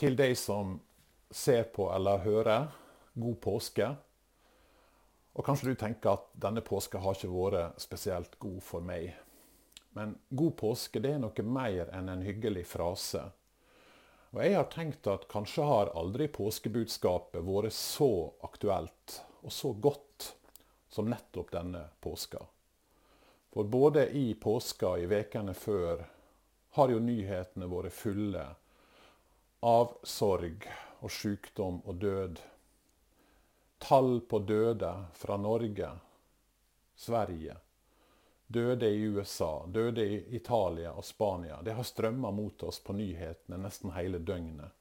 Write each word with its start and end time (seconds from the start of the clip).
til 0.00 0.16
de 0.16 0.34
som 0.36 0.78
ser 1.30 1.66
på 1.74 1.90
eller 1.92 2.22
hører, 2.24 2.70
god 3.14 3.40
påske. 3.44 3.88
Og 5.36 5.44
kanskje 5.44 5.70
du 5.70 5.78
tenker 5.78 6.14
at 6.16 6.30
denne 6.40 6.62
påska 6.64 7.02
har 7.04 7.18
ikke 7.18 7.30
vært 7.30 7.82
spesielt 7.82 8.38
god 8.40 8.62
for 8.64 8.84
meg. 8.84 9.12
Men 9.92 10.14
god 10.28 10.56
påske 10.56 11.02
det 11.02 11.14
er 11.16 11.20
noe 11.20 11.44
mer 11.44 11.92
enn 11.96 12.08
en 12.08 12.24
hyggelig 12.24 12.64
frase. 12.70 13.26
Og 14.30 14.40
jeg 14.44 14.54
har 14.56 14.70
tenkt 14.70 15.08
at 15.10 15.26
kanskje 15.30 15.66
har 15.66 15.92
aldri 15.98 16.30
påskebudskapet 16.32 17.42
vært 17.44 17.74
så 17.74 18.30
aktuelt 18.46 19.18
og 19.42 19.52
så 19.52 19.72
godt 19.74 20.30
som 20.90 21.10
nettopp 21.10 21.50
denne 21.52 21.82
påska. 22.00 22.40
For 23.50 23.66
både 23.66 24.06
i 24.16 24.32
påska 24.38 24.94
og 24.94 25.04
i 25.04 25.10
ukene 25.10 25.54
før 25.58 26.04
har 26.78 26.92
jo 26.94 27.02
nyhetene 27.02 27.66
vært 27.68 27.94
fulle 27.94 28.44
av 29.60 29.96
sorg 30.02 30.64
og 31.00 31.12
sykdom 31.12 31.80
og 31.84 31.94
død. 32.00 32.40
Tall 33.80 34.20
på 34.20 34.38
døde 34.38 34.92
fra 35.16 35.36
Norge, 35.40 35.90
Sverige, 36.96 37.56
døde 38.46 38.90
i 38.90 39.04
USA, 39.04 39.66
døde 39.66 40.04
i 40.04 40.36
Italia 40.36 40.92
og 40.92 41.04
Spania. 41.04 41.62
Det 41.62 41.72
har 41.76 41.84
strømma 41.84 42.30
mot 42.30 42.62
oss 42.62 42.80
på 42.84 42.96
nyhetene 42.96 43.60
nesten 43.60 43.92
hele 43.96 44.18
døgnet. 44.18 44.76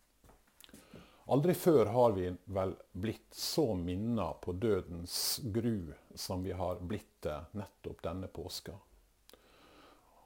Aldri 1.29 1.53
før 1.53 1.85
har 1.93 2.15
vi 2.15 2.31
vel 2.49 2.71
blitt 2.91 3.35
så 3.37 3.75
minna 3.77 4.31
på 4.41 4.55
dødens 4.57 5.39
gru 5.43 5.93
som 6.15 6.43
vi 6.43 6.55
har 6.57 6.79
blitt 6.81 7.21
det 7.21 7.37
nettopp 7.51 8.01
denne 8.03 8.27
påska. 8.33 8.73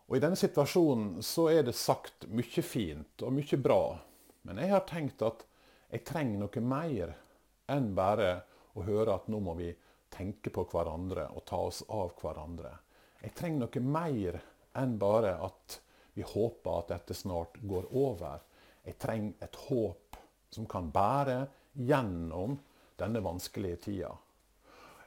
Og 0.08 0.16
I 0.18 0.22
denne 0.24 0.40
situasjonen 0.40 1.20
så 1.26 1.50
er 1.52 1.66
det 1.68 1.76
sagt 1.76 2.30
mye 2.32 2.64
fint 2.64 3.24
og 3.26 3.36
mye 3.36 3.60
bra. 3.60 3.84
Men 4.44 4.60
jeg 4.60 4.74
har 4.74 4.88
tenkt 4.88 5.24
at 5.24 5.46
jeg 5.94 6.04
trenger 6.08 6.42
noe 6.44 6.64
mer 6.66 7.14
enn 7.72 7.94
bare 7.96 8.32
å 8.74 8.84
høre 8.84 9.16
at 9.16 9.30
nå 9.32 9.40
må 9.44 9.56
vi 9.60 9.70
tenke 10.14 10.52
på 10.54 10.66
hverandre 10.72 11.30
og 11.34 11.46
ta 11.50 11.60
oss 11.70 11.84
av 11.88 12.14
hverandre. 12.20 12.74
Jeg 13.24 13.36
trenger 13.38 13.66
noe 13.66 13.84
mer 13.88 14.40
enn 14.80 14.98
bare 15.00 15.38
at 15.46 15.80
vi 16.14 16.26
håper 16.28 16.80
at 16.80 16.92
dette 16.92 17.16
snart 17.18 17.58
går 17.62 17.88
over. 17.96 18.44
Jeg 18.84 19.00
trenger 19.02 19.48
et 19.48 19.62
håp 19.70 20.20
som 20.54 20.68
kan 20.70 20.92
bære 20.94 21.40
gjennom 21.74 22.60
denne 23.00 23.24
vanskelige 23.26 23.82
tida. 23.88 24.12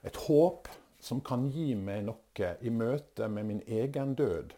Et 0.02 0.16
håp 0.26 0.70
som 1.02 1.20
kan 1.20 1.46
gi 1.52 1.74
meg 1.78 2.06
noe 2.08 2.52
i 2.62 2.72
møte 2.72 3.28
med 3.28 3.46
min 3.46 3.62
egen 3.66 4.14
død. 4.18 4.54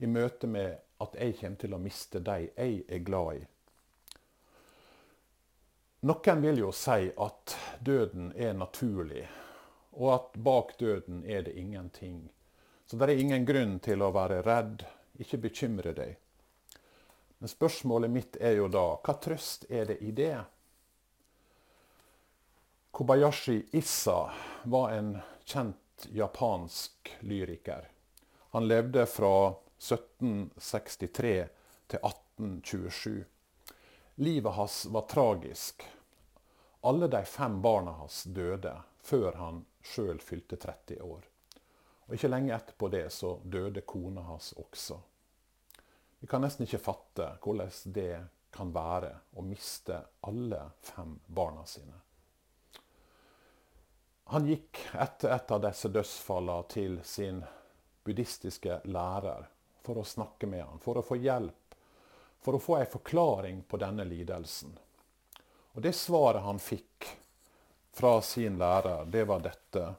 I 0.00 0.08
møte 0.08 0.48
med 0.50 0.78
at 1.04 1.16
jeg 1.20 1.36
kommer 1.38 1.60
til 1.60 1.76
å 1.76 1.82
miste 1.82 2.22
de 2.24 2.38
jeg 2.48 2.84
er 2.88 3.04
glad 3.06 3.42
i. 3.42 3.48
Noen 6.00 6.40
vil 6.40 6.58
jo 6.62 6.70
si 6.72 7.10
at 7.12 7.56
døden 7.84 8.30
er 8.32 8.54
naturlig, 8.56 9.26
og 9.92 10.14
at 10.14 10.38
bak 10.40 10.78
døden 10.80 11.24
er 11.28 11.42
det 11.44 11.52
ingenting. 11.60 12.22
Så 12.86 12.96
det 12.96 13.10
er 13.10 13.20
ingen 13.20 13.44
grunn 13.44 13.74
til 13.84 14.00
å 14.02 14.08
være 14.14 14.40
redd. 14.46 14.86
Ikke 15.20 15.38
bekymre 15.42 15.92
deg. 15.92 16.16
Men 17.38 17.52
spørsmålet 17.52 18.10
mitt 18.10 18.38
er 18.40 18.56
jo 18.56 18.70
da 18.72 18.86
hva 18.96 19.14
trøst 19.20 19.66
er 19.68 19.90
det 19.92 19.98
i 20.00 20.10
det? 20.16 20.38
Kobayashi 22.96 23.58
Issa 23.76 24.22
var 24.64 24.94
en 24.96 25.12
kjent 25.44 26.08
japansk 26.16 27.12
lyriker. 27.28 27.90
Han 28.56 28.68
levde 28.68 29.04
fra 29.06 29.52
1763 29.76 31.34
til 31.92 32.00
1827. 32.00 33.24
Livet 34.20 34.52
hans 34.52 34.86
var 34.86 35.00
tragisk. 35.00 35.82
Alle 36.80 37.08
de 37.08 37.24
fem 37.24 37.62
barna 37.62 37.90
hans 37.90 38.24
døde 38.24 38.82
før 39.02 39.32
han 39.32 39.62
sjøl 39.82 40.18
fylte 40.20 40.58
30 40.60 41.02
år. 41.02 41.22
Og 42.04 42.14
Ikke 42.14 42.28
lenge 42.28 42.52
etterpå 42.52 42.90
det 42.92 43.06
så 43.16 43.38
døde 43.44 43.80
kona 43.80 44.20
hans 44.26 44.52
også. 44.60 44.98
Vi 46.18 46.28
kan 46.28 46.44
nesten 46.44 46.66
ikke 46.66 46.82
fatte 46.84 47.30
hvordan 47.40 47.72
det 47.96 48.18
kan 48.52 48.74
være 48.74 49.14
å 49.40 49.44
miste 49.46 50.02
alle 50.28 50.66
fem 50.84 51.16
barna 51.26 51.64
sine. 51.64 51.96
Han 54.36 54.50
gikk 54.52 54.82
etter 55.00 55.32
et 55.32 55.56
av 55.56 55.64
disse 55.64 55.88
dødsfallene 55.88 56.68
til 56.68 57.00
sin 57.08 57.40
buddhistiske 58.04 58.82
lærer 58.84 59.48
for 59.80 59.96
å 59.96 60.04
snakke 60.04 60.44
med 60.46 60.66
han, 60.66 60.84
for 60.84 61.00
å 61.00 61.06
få 61.08 61.16
hjelp, 61.16 61.59
for 62.40 62.56
å 62.56 62.62
få 62.62 62.78
ei 62.80 62.86
forklaring 62.88 63.62
på 63.68 63.80
denne 63.80 64.04
lidelsen. 64.08 64.72
Og 65.72 65.82
det 65.84 65.92
svaret 65.96 66.42
han 66.42 66.58
fikk 66.58 67.08
fra 67.92 68.20
sin 68.22 68.58
lærer, 68.58 69.04
det 69.04 69.24
var 69.28 69.42
dette. 69.44 69.94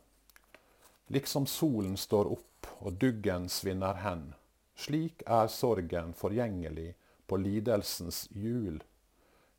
Liksom 1.07 1.46
solen 1.47 1.97
står 1.97 2.31
opp 2.31 2.68
og 2.79 2.94
duggen 2.94 3.50
svinner 3.50 4.00
hen, 4.03 4.31
slik 4.75 5.24
er 5.28 5.52
sorgen 5.52 6.13
forgjengelig 6.18 6.94
på 7.28 7.38
lidelsens 7.38 8.25
hjul. 8.31 8.81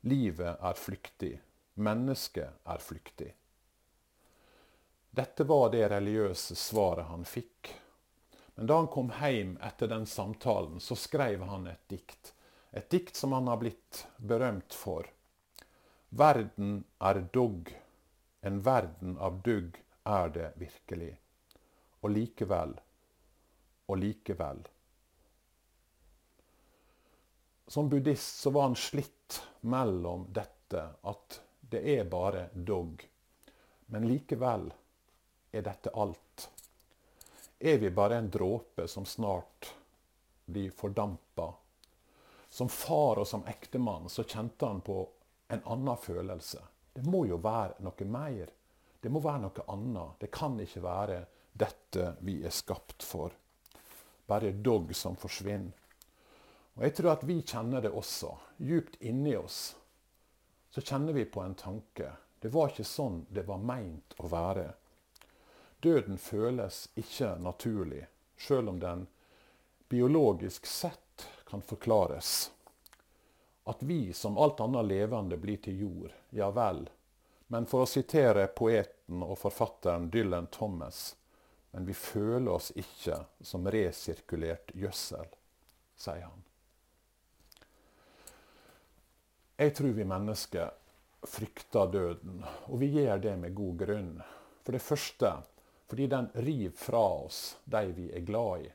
Livet 0.01 0.59
er 0.59 0.75
flyktig, 0.77 1.37
mennesket 1.79 2.67
er 2.67 2.83
flyktig. 2.83 3.31
Dette 5.13 5.45
var 5.45 5.69
det 5.69 5.87
religiøse 5.93 6.55
svaret 6.57 7.05
han 7.05 7.23
fikk. 7.25 7.69
Men 8.55 8.69
da 8.69 8.77
han 8.81 8.89
kom 8.89 9.11
hjem 9.13 9.55
etter 9.61 9.89
den 9.89 10.05
samtalen, 10.09 10.79
så 10.81 10.97
skrev 10.97 11.45
han 11.45 11.67
et 11.69 11.85
dikt. 11.89 12.33
Et 12.73 12.89
dikt 12.89 13.15
som 13.15 13.31
han 13.37 13.47
har 13.47 13.57
blitt 13.61 14.05
berømt 14.17 14.73
for. 14.73 15.07
Verden 16.09 16.83
er 16.99 17.21
dugg, 17.33 17.69
en 18.41 18.61
verden 18.65 19.17
av 19.17 19.41
dugg 19.45 19.77
er 20.03 20.33
det 20.33 20.53
virkelig 20.61 21.13
og 22.03 22.11
likevel, 22.11 22.73
og 23.87 23.97
likevel. 23.97 24.59
Som 27.67 27.89
buddhist 27.89 28.41
så 28.43 28.51
var 28.51 28.67
han 28.67 28.75
slitt 28.75 29.39
mellom 29.61 30.27
dette 30.35 30.83
at 31.09 31.39
det 31.71 31.81
er 31.95 32.09
bare 32.09 32.49
dugg. 32.53 33.05
Men 33.93 34.07
likevel 34.09 34.67
er 35.53 35.63
dette 35.63 35.93
alt. 35.95 36.49
Er 37.59 37.79
vi 37.79 37.89
bare 37.95 38.19
en 38.19 38.29
dråpe 38.29 38.87
som 38.91 39.05
snart 39.07 39.71
blir 40.45 40.73
fordampa? 40.75 41.53
Som 42.53 42.69
far 42.69 43.17
og 43.17 43.27
som 43.27 43.45
ektemann 43.49 44.09
så 44.13 44.23
kjente 44.29 44.67
han 44.69 44.83
på 44.85 44.99
en 45.47 45.63
annen 45.65 45.97
følelse. 45.97 46.59
Det 46.93 47.01
må 47.09 47.23
jo 47.25 47.39
være 47.41 47.81
noe 47.81 48.05
mer. 48.05 48.51
Det 49.01 49.09
må 49.09 49.21
være 49.23 49.41
noe 49.47 49.63
annet. 49.73 50.19
Det 50.21 50.29
kan 50.31 50.59
ikke 50.61 50.83
være 50.83 51.15
dette 51.49 52.11
vi 52.21 52.35
er 52.45 52.53
skapt 52.53 53.01
for. 53.01 53.33
Bare 54.29 54.51
dog 54.53 54.93
som 54.95 55.17
forsvinner. 55.17 55.73
Og 56.75 56.83
Jeg 56.85 56.95
tror 56.97 57.11
at 57.15 57.25
vi 57.25 57.41
kjenner 57.41 57.81
det 57.81 57.89
også. 57.89 58.29
Djupt 58.57 59.01
inni 59.01 59.33
oss 59.37 59.75
så 60.69 60.81
kjenner 60.81 61.13
vi 61.13 61.25
på 61.25 61.41
en 61.41 61.55
tanke. 61.57 62.11
Det 62.39 62.49
var 62.53 62.69
ikke 62.69 62.85
sånn 62.85 63.23
det 63.29 63.43
var 63.49 63.61
meint 63.61 64.13
å 64.17 64.29
være. 64.29 64.71
Døden 65.81 66.17
føles 66.17 66.87
ikke 66.97 67.35
naturlig, 67.41 68.05
sjøl 68.37 68.69
om 68.71 68.79
den 68.81 69.07
biologisk 69.89 70.65
sett 70.65 71.02
kan 71.53 71.61
forklares. 71.61 72.51
At 73.69 73.85
vi 73.85 74.01
som 74.17 74.37
alt 74.41 74.59
annet 74.65 74.89
levende 74.89 75.37
blir 75.39 75.61
til 75.63 75.85
jord, 75.85 76.13
ja 76.33 76.49
vel. 76.51 76.87
Men 77.53 77.69
for 77.69 77.85
å 77.85 77.89
sitere 77.89 78.49
poeten 78.51 79.21
og 79.21 79.37
forfatteren 79.39 80.09
Dylan 80.11 80.49
Thomas 80.51 81.11
men 81.75 81.85
vi 81.85 81.93
føler 81.93 82.51
oss 82.51 82.69
ikke 82.77 83.15
som 83.41 83.65
resirkulert 83.65 84.69
gjødsel, 84.77 85.25
sier 85.97 86.27
han. 86.27 86.43
Jeg 89.57 89.73
tror 89.79 89.95
vi 89.97 90.05
mennesker 90.05 90.69
frykter 91.25 91.89
døden, 91.95 92.43
og 92.69 92.77
vi 92.77 92.91
gjør 92.93 93.23
det 93.25 93.33
med 93.41 93.57
god 93.57 93.79
grunn. 93.81 94.13
For 94.61 94.77
det 94.77 94.83
første 94.85 95.31
fordi 95.89 96.07
den 96.13 96.29
river 96.45 96.77
fra 96.77 97.01
oss 97.25 97.41
de 97.65 97.81
vi 97.97 98.05
er 98.13 98.27
glad 98.29 98.67
i. 98.67 98.69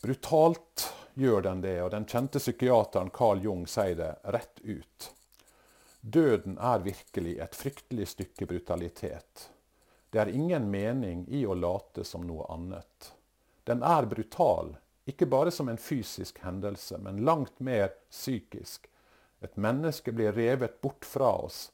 Brutalt 0.00 0.86
gjør 1.14 1.42
den 1.42 1.60
det, 1.60 1.78
og 1.82 1.90
den 1.90 2.06
kjente 2.08 2.38
psykiateren 2.38 3.10
Carl 3.14 3.42
Jung 3.44 3.66
sier 3.68 3.96
det 3.98 4.12
rett 4.34 4.60
ut. 4.62 5.10
Døden 6.00 6.58
er 6.58 6.84
virkelig 6.84 7.38
et 7.44 7.56
fryktelig 7.56 8.06
stykke 8.14 8.46
brutalitet. 8.46 9.50
Det 10.10 10.20
er 10.22 10.32
ingen 10.32 10.70
mening 10.70 11.26
i 11.28 11.44
å 11.46 11.54
late 11.54 12.04
som 12.08 12.24
noe 12.26 12.46
annet. 12.50 13.12
Den 13.68 13.84
er 13.86 14.08
brutal, 14.08 14.72
ikke 15.04 15.28
bare 15.28 15.52
som 15.52 15.68
en 15.68 15.78
fysisk 15.78 16.40
hendelse, 16.42 16.98
men 16.98 17.20
langt 17.24 17.60
mer 17.60 17.92
psykisk. 18.10 18.88
Et 19.40 19.56
menneske 19.56 20.12
blir 20.12 20.32
revet 20.32 20.80
bort 20.80 21.04
fra 21.04 21.34
oss, 21.44 21.68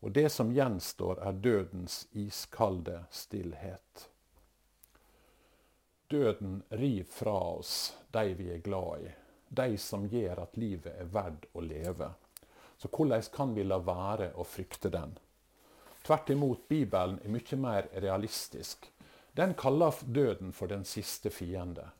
og 0.00 0.12
det 0.16 0.28
som 0.32 0.52
gjenstår, 0.54 1.20
er 1.20 1.38
dødens 1.44 2.06
iskalde 2.12 3.02
stillhet. 3.10 4.08
Døden 6.08 6.62
river 6.70 7.12
fra 7.12 7.38
oss 7.58 7.97
de 8.10 8.34
vi 8.34 8.50
er 8.54 8.64
glad 8.64 9.04
i, 9.04 9.10
de 9.48 9.78
som 9.78 10.06
gjør 10.08 10.42
at 10.44 10.56
livet 10.56 10.94
er 10.94 11.10
verdt 11.12 11.48
å 11.52 11.64
leve. 11.64 12.10
Så 12.78 12.88
hvordan 12.88 13.22
kan 13.34 13.54
vi 13.54 13.64
la 13.64 13.78
være 13.82 14.32
å 14.38 14.44
frykte 14.46 14.90
den? 14.92 15.16
Tvert 16.06 16.30
imot, 16.30 16.68
Bibelen 16.68 17.18
er 17.24 17.32
mye 17.32 17.56
mer 17.60 17.88
realistisk. 17.92 18.86
Den 19.36 19.54
kaller 19.54 19.94
døden 20.06 20.52
for 20.52 20.70
den 20.70 20.84
siste 20.84 21.30
fiende. 21.30 21.90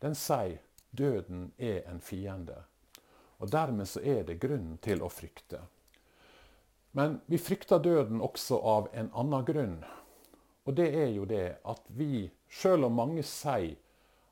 Den 0.00 0.16
sier 0.18 0.58
døden 0.90 1.52
er 1.58 1.84
en 1.88 2.00
fiende. 2.00 2.64
Og 3.38 3.52
dermed 3.52 3.88
så 3.88 4.00
er 4.00 4.24
det 4.26 4.40
grunn 4.42 4.76
til 4.82 5.02
å 5.02 5.10
frykte. 5.12 5.60
Men 6.92 7.20
vi 7.26 7.38
frykter 7.38 7.78
døden 7.78 8.20
også 8.20 8.58
av 8.58 8.88
en 8.92 9.08
annen 9.14 9.46
grunn. 9.46 9.78
Og 10.66 10.76
det 10.76 10.90
er 10.94 11.08
jo 11.14 11.24
det 11.24 11.46
at 11.64 11.86
vi, 11.88 12.26
selv 12.50 12.86
om 12.90 12.98
mange 13.00 13.24
sier 13.26 13.78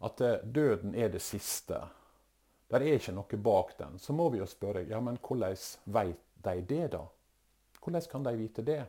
at 0.01 0.23
døden 0.45 0.95
er 0.95 1.09
det 1.13 1.23
siste, 1.23 1.81
der 2.71 2.81
er 2.81 2.97
ikke 2.97 3.13
noe 3.13 3.39
bak 3.43 3.75
den, 3.79 3.99
så 3.99 4.15
må 4.17 4.29
vi 4.31 4.39
jo 4.39 4.47
spørre 4.49 4.87
ja, 4.89 5.01
men 5.01 5.19
hvordan 5.21 5.57
vet 5.85 6.21
de 6.45 6.61
det, 6.63 6.87
da? 6.95 7.03
Hvordan 7.81 8.09
kan 8.11 8.25
de 8.25 8.37
vite 8.39 8.63
det? 8.63 8.85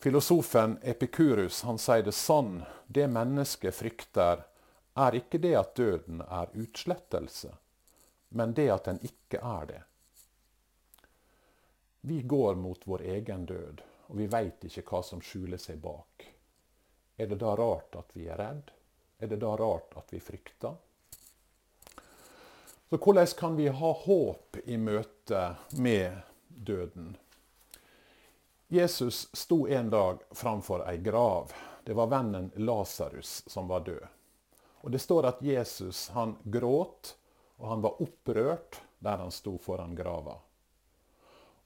Filosofen 0.00 0.78
Epikurus 0.82 1.60
han 1.68 1.78
sier 1.78 2.02
det 2.06 2.14
sånn 2.16 2.62
det 2.88 3.04
mennesket 3.12 3.76
frykter, 3.76 4.46
er 4.96 5.16
ikke 5.18 5.38
det 5.38 5.52
at 5.58 5.74
døden 5.76 6.22
er 6.24 6.56
utslettelse, 6.56 7.52
men 8.34 8.54
det 8.56 8.66
at 8.72 8.88
den 8.88 9.02
ikke 9.04 9.42
er 9.44 9.68
det. 9.68 9.82
Vi 12.00 12.22
går 12.22 12.56
mot 12.56 12.86
vår 12.88 13.04
egen 13.12 13.44
død, 13.46 13.84
og 14.08 14.16
vi 14.16 14.26
veit 14.32 14.64
ikke 14.64 14.86
hva 14.88 15.02
som 15.04 15.20
skjuler 15.20 15.60
seg 15.60 15.78
bak. 15.84 16.24
Er 17.20 17.28
det 17.28 17.36
da 17.44 17.52
rart 17.60 18.00
at 18.00 18.16
vi 18.16 18.24
er 18.32 18.40
redd? 18.40 18.72
Er 19.20 19.26
det 19.26 19.36
da 19.36 19.56
rart 19.56 19.96
at 19.96 20.12
vi 20.12 20.20
frykter? 20.20 20.74
Så 22.88 22.96
hvordan 22.96 23.26
kan 23.26 23.56
vi 23.56 23.66
ha 23.68 23.92
håp 23.92 24.56
i 24.64 24.76
møte 24.80 25.42
med 25.76 26.16
døden? 26.48 27.16
Jesus 28.68 29.28
sto 29.36 29.66
en 29.68 29.90
dag 29.90 30.22
framfor 30.30 30.86
ei 30.88 30.96
grav. 31.04 31.52
Det 31.84 31.92
var 31.92 32.08
vennen 32.08 32.48
Lasarus 32.56 33.42
som 33.46 33.68
var 33.68 33.84
død. 33.84 34.06
Og 34.80 34.90
Det 34.90 34.98
står 34.98 35.26
at 35.28 35.42
Jesus 35.42 36.08
han 36.16 36.36
gråt, 36.42 37.16
og 37.56 37.68
han 37.68 37.82
var 37.84 38.00
opprørt 38.00 38.80
der 38.98 39.20
han 39.20 39.30
sto 39.30 39.58
foran 39.58 39.94
grava. 39.94 40.38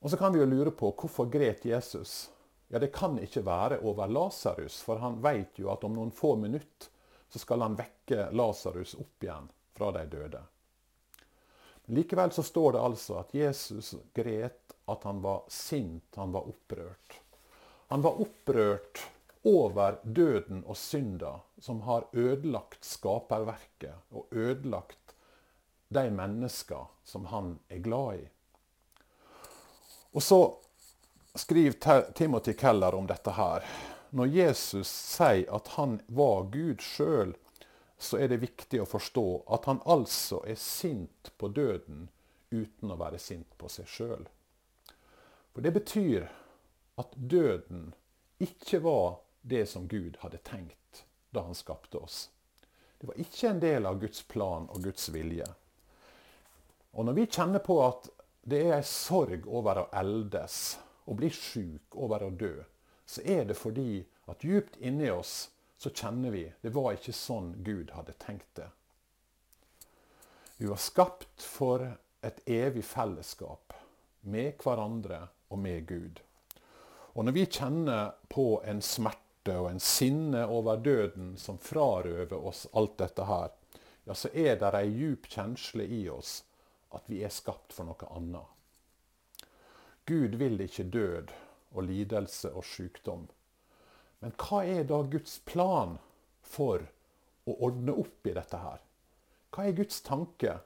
Og 0.00 0.10
Så 0.10 0.16
kan 0.16 0.32
vi 0.32 0.42
jo 0.42 0.46
lure 0.46 0.70
på 0.70 0.90
hvorfor 0.90 1.30
gret 1.30 1.64
Jesus? 1.64 2.30
Ja, 2.68 2.78
Det 2.78 2.92
kan 2.92 3.18
ikke 3.18 3.46
være 3.46 3.78
over 3.78 4.10
Lasarus, 4.10 4.82
for 4.82 4.98
han 4.98 5.22
vet 5.22 5.62
jo 5.62 5.70
at 5.70 5.84
om 5.84 5.94
noen 5.94 6.10
få 6.10 6.34
minutter 6.36 6.90
så 7.28 7.38
skal 7.38 7.62
han 7.64 7.76
vekke 7.78 8.28
Lasarus 8.32 8.94
opp 8.94 9.24
igjen 9.24 9.48
fra 9.74 9.90
de 9.92 10.04
døde. 10.06 10.42
Likevel 11.86 12.32
så 12.32 12.42
står 12.42 12.72
det 12.72 12.80
altså 12.80 13.18
at 13.20 13.34
Jesus 13.34 13.94
gret 14.14 14.74
at 14.84 15.04
han 15.04 15.20
var 15.24 15.44
sint, 15.48 16.16
han 16.16 16.32
var 16.32 16.48
opprørt. 16.48 17.20
Han 17.88 18.02
var 18.02 18.20
opprørt 18.20 19.02
over 19.44 19.98
døden 20.02 20.62
og 20.64 20.76
synda 20.76 21.34
som 21.60 21.82
har 21.84 22.06
ødelagt 22.12 22.84
skaperverket 22.84 24.16
og 24.16 24.32
ødelagt 24.32 25.14
de 25.88 26.10
mennesker 26.10 26.86
som 27.04 27.28
han 27.28 27.58
er 27.68 27.84
glad 27.84 28.22
i. 28.22 28.28
Og 30.14 30.22
så 30.22 30.40
skriver 31.34 32.12
Timothy 32.12 32.54
Keller 32.56 32.94
om 32.94 33.06
dette 33.06 33.30
her. 33.30 33.64
Når 34.14 34.30
Jesus 34.30 34.86
sier 34.86 35.48
at 35.56 35.72
han 35.74 35.98
var 36.06 36.46
Gud 36.54 36.82
sjøl, 36.84 37.32
så 37.98 38.20
er 38.22 38.30
det 38.30 38.44
viktig 38.44 38.78
å 38.82 38.86
forstå 38.86 39.26
at 39.56 39.66
han 39.66 39.80
altså 39.90 40.38
er 40.46 40.58
sint 40.60 41.32
på 41.40 41.48
døden 41.50 42.08
uten 42.54 42.92
å 42.94 42.98
være 43.00 43.18
sint 43.18 43.56
på 43.58 43.70
seg 43.72 43.88
sjøl. 43.90 44.28
For 45.50 45.66
det 45.66 45.72
betyr 45.74 46.28
at 47.00 47.16
døden 47.16 47.88
ikke 48.42 48.78
var 48.84 49.16
det 49.42 49.64
som 49.70 49.88
Gud 49.90 50.20
hadde 50.22 50.42
tenkt 50.46 51.04
da 51.34 51.42
han 51.48 51.58
skapte 51.58 51.98
oss. 51.98 52.28
Det 52.98 53.08
var 53.10 53.18
ikke 53.20 53.48
en 53.50 53.62
del 53.62 53.86
av 53.90 53.98
Guds 54.02 54.22
plan 54.30 54.68
og 54.70 54.84
Guds 54.86 55.08
vilje. 55.10 55.48
Og 56.94 57.08
når 57.08 57.18
vi 57.18 57.26
kjenner 57.26 57.64
på 57.64 57.80
at 57.82 58.06
det 58.46 58.60
er 58.62 58.76
ei 58.76 58.86
sorg 58.86 59.48
over 59.50 59.82
å 59.82 59.88
eldes 59.98 60.60
og 61.10 61.18
bli 61.18 61.32
sjuk, 61.34 61.96
over 61.98 62.22
å 62.28 62.30
dø, 62.30 62.54
så 63.14 63.22
er 63.24 63.44
det 63.48 63.54
fordi 63.58 64.04
at 64.30 64.44
djupt 64.44 64.76
inni 64.80 65.10
oss 65.10 65.50
så 65.78 65.90
kjenner 65.90 66.30
vi 66.34 66.44
det 66.62 66.72
var 66.74 66.94
ikke 66.96 67.14
sånn 67.14 67.52
Gud 67.66 67.92
hadde 67.94 68.16
tenkt 68.18 68.48
det. 68.58 68.70
Vi 70.56 70.66
var 70.70 70.80
skapt 70.80 71.42
for 71.42 71.84
et 72.24 72.40
evig 72.48 72.84
fellesskap 72.88 73.74
med 74.24 74.56
hverandre 74.62 75.26
og 75.52 75.60
med 75.60 75.86
Gud. 75.86 76.22
Og 77.14 77.26
når 77.26 77.36
vi 77.36 77.44
kjenner 77.46 78.14
på 78.32 78.46
en 78.66 78.80
smerte 78.82 79.58
og 79.60 79.68
en 79.70 79.82
sinne 79.82 80.46
over 80.50 80.80
døden 80.80 81.34
som 81.38 81.60
frarøver 81.60 82.48
oss 82.48 82.64
alt 82.72 82.96
dette 82.98 83.28
her, 83.28 83.52
ja, 84.04 84.14
så 84.14 84.30
er 84.32 84.58
det 84.60 84.72
ei 84.78 84.88
djup 84.90 85.28
kjensle 85.30 85.84
i 85.84 86.06
oss 86.10 86.40
at 86.96 87.06
vi 87.10 87.22
er 87.26 87.34
skapt 87.34 87.74
for 87.76 87.86
noe 87.86 88.10
annet. 88.16 88.50
Gud 90.08 90.34
vil 90.40 90.60
ikke 90.60 90.88
død 90.92 91.32
og 91.74 91.86
lidelse 91.88 92.50
og 92.54 92.64
sykdom. 92.64 93.26
Men 94.22 94.34
hva 94.40 94.62
er 94.64 94.86
da 94.88 95.02
Guds 95.10 95.38
plan 95.44 95.98
for 96.40 96.86
å 97.44 97.56
ordne 97.68 97.92
opp 98.00 98.26
i 98.26 98.34
dette 98.36 98.60
her? 98.62 98.80
Hva 99.52 99.66
er 99.66 99.76
Guds 99.76 100.00
tanke 100.06 100.56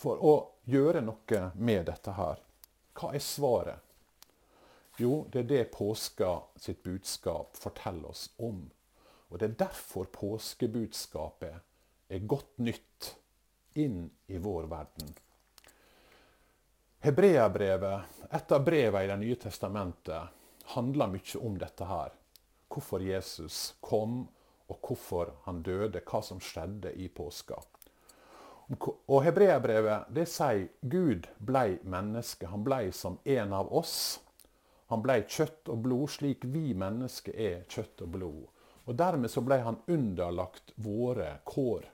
for 0.00 0.22
å 0.22 0.34
gjøre 0.64 1.02
noe 1.04 1.42
med 1.54 1.86
dette 1.90 2.14
her? 2.16 2.40
Hva 2.96 3.12
er 3.14 3.24
svaret? 3.24 3.82
Jo, 4.96 5.26
det 5.28 5.42
er 5.42 5.50
det 5.50 5.64
påska 5.74 6.30
sitt 6.56 6.80
budskap 6.82 7.56
forteller 7.60 8.08
oss 8.14 8.30
om. 8.40 8.62
Og 9.28 9.38
det 9.38 9.50
er 9.50 9.60
derfor 9.66 10.08
påskebudskapet 10.14 12.08
er 12.08 12.28
godt 12.30 12.58
nytt 12.64 13.12
inn 13.76 14.06
i 14.32 14.38
vår 14.40 14.70
verden. 14.72 15.12
Hebreabrevet, 17.04 18.22
et 18.30 18.52
av 18.52 18.64
brevene 18.64 19.04
i 19.04 19.08
Det 19.10 19.18
nye 19.20 19.36
testamentet, 19.36 20.35
handler 20.74 21.12
mye 21.12 21.40
om 21.42 21.58
dette 21.58 21.86
her. 21.86 22.14
Hvorfor 22.72 23.02
Jesus 23.02 23.74
kom, 23.80 24.24
og 24.66 24.78
hvorfor 24.82 25.32
han 25.46 25.62
døde. 25.62 26.02
Hva 26.02 26.22
som 26.22 26.42
skjedde 26.42 26.92
i 26.98 27.08
påska. 27.08 27.58
Og 29.06 29.20
Hebreabrevet 29.22 30.08
det 30.10 30.26
sier 30.26 30.66
Gud 30.82 31.28
blei 31.38 31.78
menneske. 31.86 32.48
Han 32.50 32.64
blei 32.66 32.90
som 32.92 33.20
en 33.24 33.54
av 33.54 33.70
oss. 33.70 34.18
Han 34.90 35.02
blei 35.02 35.20
kjøtt 35.22 35.70
og 35.70 35.82
blod, 35.82 36.10
slik 36.10 36.44
vi 36.50 36.72
mennesker 36.78 37.34
er 37.34 37.62
kjøtt 37.70 38.02
og 38.06 38.10
blod. 38.18 38.42
Og 38.86 38.94
Dermed 38.98 39.30
så 39.30 39.42
blei 39.42 39.58
han 39.66 39.80
underlagt 39.90 40.72
våre 40.82 41.38
kår. 41.46 41.86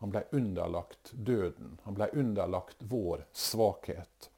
Han 0.00 0.12
blei 0.12 0.22
underlagt 0.36 1.12
døden. 1.12 1.78
Han 1.84 1.96
blei 1.96 2.08
underlagt 2.16 2.80
vår 2.88 3.26
svakhet. 3.32 4.30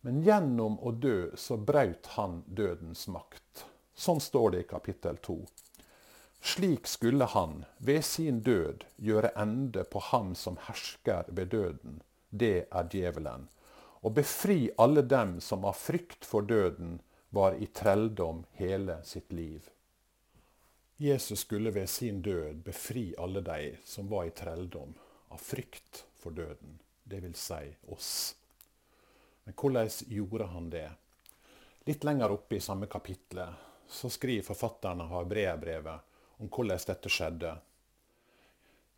Men 0.00 0.22
gjennom 0.22 0.78
å 0.78 0.92
dø 0.94 1.30
så 1.36 1.56
brøt 1.56 2.14
han 2.14 2.42
dødens 2.46 3.08
makt. 3.10 3.64
Sånn 3.98 4.20
står 4.22 4.50
det 4.54 4.60
i 4.62 4.68
kapittel 4.70 5.18
2. 5.26 5.38
Slik 6.40 6.86
skulle 6.86 7.24
han 7.24 7.64
ved 7.78 8.04
sin 8.04 8.40
død 8.46 8.84
gjøre 8.96 9.32
ende 9.36 9.82
på 9.84 10.02
ham 10.12 10.34
som 10.38 10.58
hersker 10.68 11.26
ved 11.34 11.50
døden, 11.54 11.98
det 12.30 12.68
er 12.70 12.90
djevelen, 12.92 13.48
og 14.06 14.14
befri 14.14 14.68
alle 14.78 15.02
dem 15.02 15.40
som 15.42 15.66
av 15.66 15.74
frykt 15.80 16.24
for 16.24 16.46
døden 16.46 17.00
var 17.34 17.58
i 17.58 17.66
trelldom 17.66 18.44
hele 18.60 19.00
sitt 19.04 19.32
liv. 19.32 19.66
Jesus 20.96 21.40
skulle 21.40 21.74
ved 21.74 21.88
sin 21.90 22.22
død 22.22 22.62
befri 22.64 23.14
alle 23.18 23.42
de 23.42 23.76
som 23.84 24.08
var 24.10 24.26
i 24.26 24.34
trelldom 24.34 24.94
av 25.28 25.42
frykt 25.42 26.04
for 26.18 26.34
døden, 26.34 26.78
vil 27.04 27.34
si 27.34 27.64
oss. 27.90 28.34
Men 29.48 29.54
hvordan 29.56 29.88
gjorde 30.06 30.44
han 30.44 30.70
det? 30.70 30.90
Litt 31.84 32.04
lenger 32.04 32.30
oppe 32.30 32.56
i 32.56 32.60
samme 32.60 32.86
kapittel 32.86 33.46
så 33.88 34.10
skriver 34.10 34.44
forfatteren 34.44 35.00
av 35.00 35.24
brevbrevet 35.28 36.00
om 36.36 36.50
hvordan 36.52 36.82
dette 36.90 37.08
skjedde. 37.08 37.54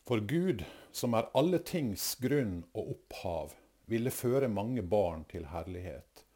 For 0.09 0.27
Gud, 0.27 0.65
som 0.91 1.15
er 1.15 1.31
alle 1.39 1.63
tings 1.63 2.17
grunn 2.19 2.65
og 2.73 2.91
opphav, 2.97 3.55
ville 3.87 4.11
føre 4.11 4.51
mange 4.51 4.83
barn 4.83 5.23
til 5.31 5.47
herlighet. 5.55 6.27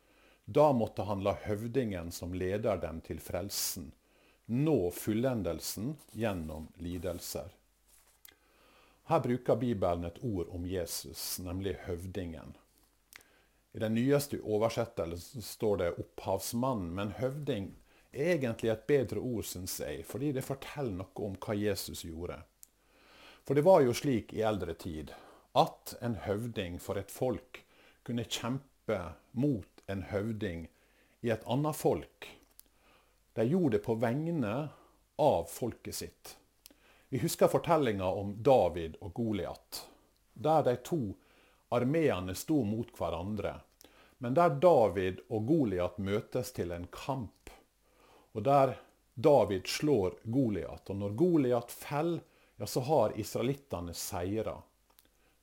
Da 0.47 0.71
måtte 0.71 1.11
han 1.11 1.26
la 1.26 1.35
høvdingen 1.49 2.14
som 2.14 2.38
leder 2.38 2.78
dem 2.87 3.02
til 3.02 3.18
frelsen, 3.18 3.90
nå 4.47 4.78
fullendelsen 4.94 5.97
gjennom 6.12 6.71
lidelser. 6.78 7.50
Her 9.11 9.26
bruker 9.26 9.59
Bibelen 9.59 10.06
et 10.06 10.23
ord 10.23 10.54
om 10.54 10.71
Jesus, 10.71 11.40
nemlig 11.42 11.80
høvdingen. 11.88 12.54
I 13.75 13.78
den 13.78 13.95
nyeste 13.95 14.38
oversettelsen 14.40 15.43
står 15.43 15.76
det 15.76 15.90
'opphavsmann', 15.99 16.93
men 16.95 17.11
høvding 17.11 17.73
er 18.12 18.37
egentlig 18.37 18.71
et 18.71 18.87
bedre 18.87 19.19
ord, 19.19 19.45
syns 19.45 19.81
jeg, 19.81 20.04
fordi 20.07 20.31
det 20.33 20.45
forteller 20.47 20.95
noe 21.00 21.26
om 21.26 21.35
hva 21.35 21.57
Jesus 21.59 22.04
gjorde. 22.07 22.37
For 23.43 23.54
det 23.54 23.64
var 23.66 23.83
jo 23.83 23.93
slik 23.93 24.33
i 24.33 24.45
eldre 24.47 24.76
tid 24.78 25.11
at 25.59 25.97
en 26.00 26.14
høvding 26.14 26.78
for 26.78 26.99
et 26.99 27.11
folk 27.11 27.64
kunne 28.07 28.25
kjempe 28.25 29.00
mot 29.33 29.83
en 29.90 30.07
høvding 30.07 30.69
i 31.26 31.35
et 31.35 31.43
annet 31.45 31.76
folk. 31.76 32.31
De 33.35 33.43
gjorde 33.43 33.78
det 33.78 33.85
på 33.85 33.99
vegne 33.99 34.54
av 35.19 35.45
folket 35.50 35.95
sitt. 35.95 36.37
Vi 37.09 37.19
husker 37.19 37.50
fortellinga 37.50 38.07
om 38.07 38.37
David 38.43 38.97
og 39.00 39.14
Goliat, 39.14 39.88
der 40.35 40.62
de 40.62 40.76
to 40.76 41.02
armeene 41.75 42.35
sto 42.38 42.62
mot 42.64 42.90
hverandre. 42.99 43.59
Men 44.23 44.35
der 44.35 44.54
David 44.62 45.21
og 45.28 45.47
Goliat 45.47 45.99
møtes 45.99 46.52
til 46.57 46.73
en 46.73 46.87
kamp, 46.95 47.50
og 48.33 48.47
der 48.47 48.76
David 49.14 49.66
slår 49.66 50.16
Goliat. 50.23 50.90
Og 50.90 50.97
når 50.97 51.11
Goliat 51.19 51.71
faller, 51.71 52.23
ja, 52.57 52.66
så 52.66 52.81
har 52.81 53.19
israelittene 53.19 53.95
seira. 53.95 54.57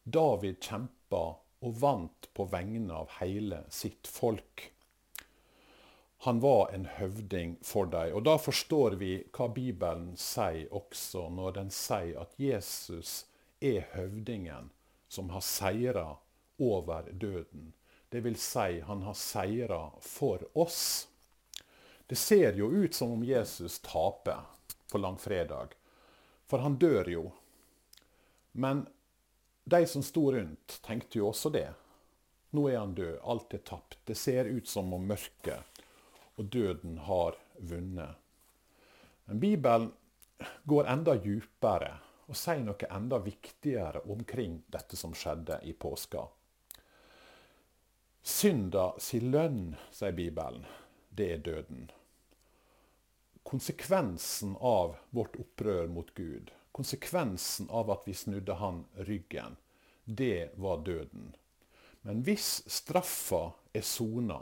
David 0.03 0.59
kjempa 0.63 1.23
og 1.61 1.79
vant 1.79 2.29
på 2.33 2.45
vegne 2.51 2.93
av 3.03 3.11
hele 3.19 3.63
sitt 3.69 4.07
folk. 4.07 4.71
Han 6.25 6.39
var 6.39 6.71
en 6.73 6.85
høvding 6.85 7.57
for 7.65 7.85
dem. 7.85 8.15
Og 8.15 8.23
da 8.23 8.37
forstår 8.37 8.97
vi 9.01 9.13
hva 9.33 9.47
Bibelen 9.53 10.11
sier 10.17 10.67
også, 10.73 11.27
når 11.29 11.55
den 11.59 11.71
sier 11.73 12.21
at 12.21 12.35
Jesus 12.39 13.25
er 13.61 13.87
høvdingen 13.95 14.69
som 15.11 15.29
har 15.29 15.41
seira 15.41 16.17
over 16.57 17.11
døden. 17.11 17.73
Det 18.09 18.19
vil 18.19 18.35
si, 18.39 18.79
han 18.79 19.01
har 19.01 19.13
seira 19.13 19.91
for 19.99 20.57
oss. 20.57 21.07
Det 22.07 22.15
ser 22.15 22.53
jo 22.53 22.71
ut 22.71 22.93
som 22.93 23.11
om 23.11 23.23
Jesus 23.23 23.79
taper 23.79 24.39
på 24.91 24.97
langfredag, 24.97 25.75
for 26.47 26.63
han 26.63 26.77
dør 26.79 27.09
jo. 27.09 27.25
Men 28.51 28.85
de 29.63 29.87
som 29.87 30.03
sto 30.03 30.31
rundt, 30.31 30.79
tenkte 30.81 31.19
jo 31.19 31.27
også 31.33 31.51
det. 31.51 31.67
Nå 32.55 32.69
er 32.69 32.79
han 32.79 32.95
død, 32.95 33.17
alt 33.23 33.53
er 33.53 33.63
tapt. 33.67 33.99
Det 34.07 34.15
ser 34.15 34.47
ut 34.47 34.67
som 34.67 34.93
om 34.95 35.07
mørket 35.11 35.83
og 36.39 36.47
døden 36.55 36.97
har 37.03 37.35
vunnet. 37.59 38.15
Men 39.25 39.43
Bibelen 39.43 39.91
går 40.63 40.87
enda 40.87 41.17
djupere 41.19 41.97
og 42.31 42.37
sier 42.39 42.61
noe 42.63 42.87
enda 42.87 43.17
viktigere 43.19 44.05
omkring 44.07 44.61
dette 44.71 44.95
som 44.95 45.11
skjedde 45.11 45.57
i 45.67 45.73
påska. 45.75 46.23
Synda 48.23 48.93
si 49.03 49.19
lønn, 49.19 49.73
sier 49.91 50.15
Bibelen, 50.15 50.63
det 51.09 51.27
er 51.33 51.41
døden. 51.43 51.89
Konsekvensen 53.43 54.53
av 54.61 54.95
vårt 55.09 55.35
opprør 55.41 55.91
mot 55.91 56.13
Gud, 56.15 56.53
konsekvensen 56.71 57.67
av 57.67 57.91
at 57.91 58.07
vi 58.07 58.15
snudde 58.15 58.55
han 58.61 58.85
ryggen, 59.09 59.57
det 60.05 60.53
var 60.55 60.85
døden. 60.87 61.33
Men 62.07 62.23
hvis 62.23 62.61
straffa 62.71 63.49
er 63.75 63.83
sona, 63.83 64.39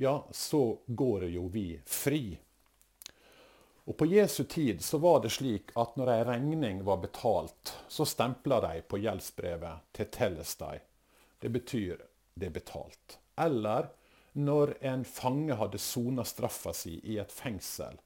ja, 0.00 0.16
så 0.30 0.78
går 0.86 1.28
jo 1.34 1.50
vi 1.52 1.68
fri. 1.84 2.38
Og 3.84 3.96
På 3.96 4.06
Jesu 4.06 4.44
tid 4.44 4.84
så 4.84 4.98
var 4.98 5.20
det 5.20 5.34
slik 5.34 5.72
at 5.76 5.96
når 5.96 6.12
ei 6.12 6.22
regning 6.24 6.80
var 6.84 7.02
betalt, 7.02 7.74
så 7.88 8.06
stempla 8.08 8.60
de 8.64 8.80
på 8.88 9.00
gjeldsbrevet 9.02 9.90
til 9.92 10.08
Tellestai. 10.12 10.78
Det 11.38 11.50
betyr 11.52 12.00
det 12.34 12.48
er 12.48 12.54
betalt. 12.54 13.18
Eller 13.36 13.90
når 14.32 14.76
en 14.80 15.04
fange 15.04 15.54
hadde 15.60 15.78
sona 15.78 16.24
straffa 16.24 16.72
si 16.72 16.96
i 17.04 17.18
et 17.20 17.32
fengsel 17.32 18.00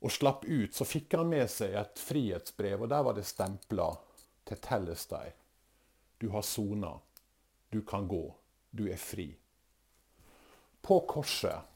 og 0.00 0.12
slapp 0.14 0.44
ut, 0.46 0.74
så 0.74 0.86
fikk 0.86 1.16
han 1.18 1.28
med 1.30 1.50
seg 1.50 1.74
et 1.74 2.00
frihetsbrev, 2.00 2.84
og 2.84 2.90
der 2.90 3.02
var 3.02 3.16
det 3.16 3.26
stempla 3.26 3.90
til 4.46 4.60
Tellestai. 4.62 5.26
Du 6.18 6.28
har 6.30 6.42
sona. 6.46 6.92
Du 7.70 7.82
kan 7.82 8.06
gå. 8.08 8.22
Du 8.70 8.86
er 8.88 8.96
fri. 8.96 9.28
På 10.82 11.00
korset 11.00 11.66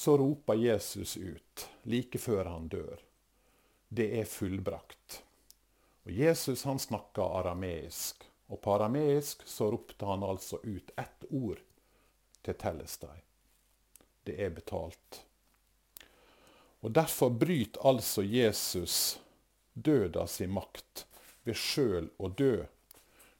så 0.00 0.16
roper 0.16 0.54
Jesus 0.54 1.16
ut 1.16 1.68
like 1.82 2.18
før 2.18 2.44
han 2.44 2.68
dør. 2.68 3.00
Det 3.88 4.06
er 4.20 4.24
fullbrakt. 4.24 5.22
Og 6.04 6.12
Jesus 6.12 6.64
han 6.64 6.80
snakka 6.80 7.26
arameisk, 7.40 8.24
og 8.48 8.62
på 8.64 8.72
arameisk 8.78 9.44
så 9.44 9.68
ropte 9.74 10.08
han 10.08 10.24
altså 10.24 10.62
ut 10.62 10.94
ett 10.96 11.28
ord 11.28 11.60
til 12.40 12.58
Tellestai. 12.64 13.18
Det 14.24 14.40
er 14.40 14.56
betalt. 14.56 15.20
Og 16.80 16.96
Derfor 16.96 17.28
bryter 17.28 17.84
altså 17.84 18.24
Jesus 18.24 19.20
døda 19.74 20.24
si 20.24 20.48
makt 20.48 21.06
ved 21.44 21.60
sjøl 21.60 22.08
å 22.16 22.32
dø, 22.32 22.54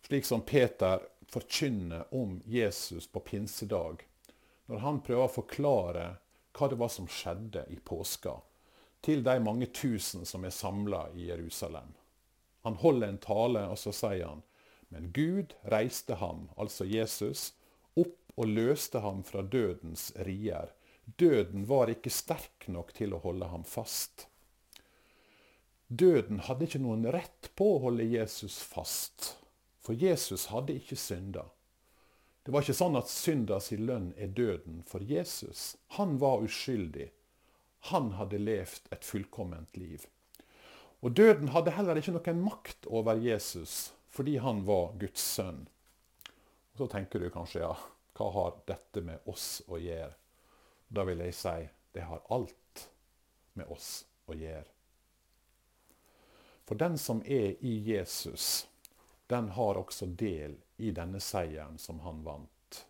slik 0.04 0.28
som 0.28 0.44
Peter 0.44 1.08
forkynner 1.32 2.04
om 2.12 2.42
Jesus 2.44 3.08
på 3.08 3.24
pinsedag 3.32 4.04
når 4.68 4.90
han 4.90 5.00
prøver 5.00 5.24
å 5.24 5.38
forklare 5.40 6.10
hva 6.56 6.68
det 6.70 6.78
var 6.80 6.90
som 6.92 7.08
skjedde 7.08 7.64
i 7.70 7.78
påska, 7.78 8.36
til 9.00 9.24
de 9.24 9.38
mange 9.40 9.70
tusen 9.72 10.26
som 10.28 10.44
er 10.44 10.54
samla 10.54 11.06
i 11.16 11.30
Jerusalem. 11.30 11.94
Han 12.66 12.76
holder 12.82 13.08
en 13.08 13.22
tale, 13.22 13.64
og 13.72 13.78
så 13.80 13.94
sier 13.96 14.26
han 14.26 14.42
men 14.90 15.12
Gud 15.12 15.54
reiste 15.62 16.16
ham, 16.18 16.48
altså 16.58 16.84
Jesus, 16.84 17.52
opp 17.94 18.34
og 18.34 18.50
løste 18.50 18.98
ham 19.04 19.22
fra 19.22 19.44
dødens 19.46 20.10
rier. 20.26 20.72
Døden 21.04 21.68
var 21.70 21.92
ikke 21.92 22.10
sterk 22.10 22.66
nok 22.66 22.90
til 22.96 23.14
å 23.14 23.20
holde 23.22 23.46
ham 23.52 23.62
fast. 23.62 24.26
Døden 25.86 26.42
hadde 26.46 26.66
ikke 26.66 26.82
noen 26.82 27.06
rett 27.14 27.52
på 27.58 27.68
å 27.76 27.78
holde 27.86 28.06
Jesus 28.06 28.58
fast, 28.66 29.36
for 29.78 29.94
Jesus 29.94 30.48
hadde 30.50 30.74
ikke 30.82 30.98
synda. 30.98 31.46
Det 32.50 32.54
var 32.56 32.64
ikke 32.64 32.74
sånn 32.74 32.98
at 32.98 33.06
syndas 33.06 33.68
si 33.70 33.76
lønn 33.78 34.08
er 34.18 34.32
døden 34.34 34.80
for 34.82 35.04
Jesus. 35.06 35.76
Han 35.94 36.16
var 36.18 36.40
uskyldig. 36.42 37.04
Han 37.92 38.08
hadde 38.18 38.40
levd 38.42 38.88
et 38.90 39.04
fullkomment 39.06 39.76
liv. 39.78 40.08
Og 40.98 41.14
døden 41.14 41.52
hadde 41.54 41.76
heller 41.76 42.00
ikke 42.00 42.16
noen 42.16 42.40
makt 42.42 42.88
over 42.90 43.20
Jesus 43.22 43.92
fordi 44.10 44.40
han 44.42 44.64
var 44.66 44.96
Guds 44.98 45.22
sønn. 45.36 45.60
Og 46.72 46.82
så 46.82 46.88
tenker 46.90 47.22
du 47.22 47.28
kanskje 47.30 47.62
ja, 47.62 47.70
hva 48.18 48.26
har 48.34 48.56
dette 48.66 49.04
med 49.06 49.30
oss 49.30 49.60
å 49.70 49.78
gjøre? 49.78 50.10
Da 50.90 51.04
vil 51.06 51.22
jeg 51.22 51.36
si 51.38 51.54
det 51.94 52.08
har 52.08 52.24
alt 52.34 52.82
med 53.54 53.70
oss 53.70 53.92
å 54.26 54.34
gjøre. 54.34 54.66
For 56.66 56.82
den 56.82 56.98
som 56.98 57.22
er 57.22 57.62
i 57.62 57.76
Jesus, 57.92 58.66
den 59.30 59.52
har 59.54 59.78
også 59.78 60.10
del 60.10 60.58
i 60.58 60.69
denne 60.90 61.20
seieren 61.20 61.76
som 61.78 62.00
han 62.00 62.24
vant. 62.24 62.86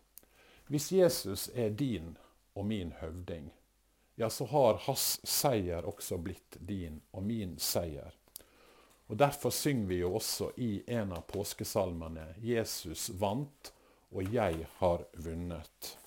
Hvis 0.71 0.91
Jesus 0.95 1.49
er 1.51 1.73
din 1.75 2.13
og 2.55 2.65
min 2.65 2.93
høvding, 3.01 3.51
ja, 4.15 4.29
så 4.29 4.45
har 4.45 4.79
hans 4.85 5.19
seier 5.27 5.83
også 5.83 6.15
blitt 6.23 6.55
din 6.59 7.01
og 7.11 7.25
min 7.27 7.57
seier. 7.59 8.15
Og 9.11 9.17
Derfor 9.19 9.51
synger 9.51 9.87
vi 9.89 9.97
jo 9.99 10.13
også 10.15 10.53
i 10.55 10.83
en 10.87 11.11
av 11.11 11.25
påskesalmene 11.27 12.29
'Jesus 12.39 13.09
vant, 13.19 13.73
og 14.11 14.33
jeg 14.33 14.67
har 14.77 15.03
vunnet'. 15.13 15.97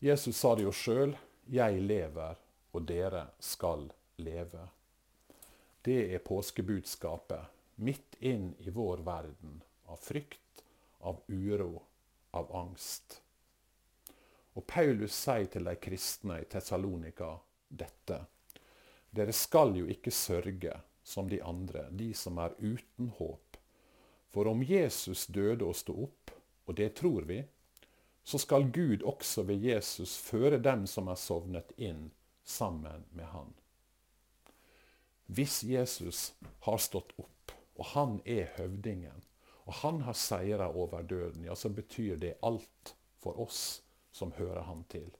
Jesus 0.00 0.36
sa 0.36 0.54
det 0.54 0.64
jo 0.66 0.72
sjøl 0.72 1.16
'Jeg 1.46 1.82
lever, 1.82 2.34
og 2.72 2.88
dere 2.88 3.26
skal 3.38 3.92
leve'. 4.18 4.68
Det 5.84 6.14
er 6.14 6.18
påskebudskapet 6.18 7.46
midt 7.74 8.16
inn 8.20 8.54
i 8.58 8.70
vår 8.70 8.96
verden 8.96 9.62
av 9.86 9.96
frykt, 9.96 10.64
av 10.98 11.22
uro, 11.28 11.82
av 12.30 12.56
angst. 12.56 13.20
Og 14.52 14.66
Paulus 14.66 15.14
sier 15.16 15.48
til 15.52 15.64
de 15.68 15.74
kristne 15.80 16.42
i 16.42 16.48
Tessalonika 16.48 17.34
dette. 17.68 18.18
Dere 19.10 19.32
skal 19.36 19.76
jo 19.76 19.88
ikke 19.88 20.12
sørge 20.12 20.76
som 21.02 21.28
de 21.28 21.40
andre, 21.44 21.88
de 21.90 22.12
som 22.14 22.38
er 22.38 22.54
uten 22.60 23.10
håp. 23.18 23.56
For 24.32 24.48
om 24.48 24.62
Jesus 24.64 25.26
døde 25.26 25.66
og 25.66 25.76
sto 25.76 25.96
opp, 26.06 26.32
og 26.68 26.76
det 26.78 26.94
tror 27.00 27.26
vi, 27.28 27.42
så 28.24 28.38
skal 28.38 28.70
Gud 28.70 29.02
også 29.02 29.42
ved 29.48 29.64
Jesus 29.66 30.14
føre 30.16 30.60
dem 30.62 30.86
som 30.86 31.10
er 31.10 31.18
sovnet 31.18 31.72
inn, 31.76 32.10
sammen 32.44 33.04
med 33.12 33.26
Han. 33.34 33.52
Hvis 35.26 35.62
Jesus 35.64 36.32
har 36.66 36.78
stått 36.78 37.12
opp, 37.18 37.52
og 37.78 37.86
han 37.94 38.18
er 38.28 38.50
høvdingen. 38.56 39.22
Og 39.64 39.74
han 39.82 40.02
har 40.02 40.18
seira 40.18 40.68
over 40.68 41.02
døden. 41.02 41.44
Ja, 41.44 41.54
så 41.54 41.68
betyr 41.68 42.16
det 42.16 42.38
alt 42.42 42.94
for 43.22 43.40
oss 43.40 43.82
som 44.12 44.32
hører 44.36 44.66
han 44.66 44.84
til. 44.90 45.10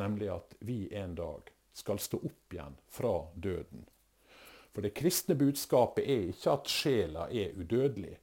Nemlig 0.00 0.30
at 0.32 0.54
vi 0.58 0.86
en 0.96 1.14
dag 1.14 1.50
skal 1.76 2.00
stå 2.00 2.20
opp 2.24 2.54
igjen 2.54 2.76
fra 2.88 3.14
døden. 3.34 3.84
For 4.70 4.86
det 4.86 4.94
kristne 4.96 5.34
budskapet 5.34 6.06
er 6.06 6.28
ikke 6.30 6.54
at 6.54 6.70
sjela 6.70 7.26
er 7.28 7.56
udødelig, 7.58 8.16